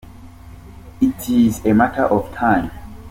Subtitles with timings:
[0.99, 2.71] It is a matter of time.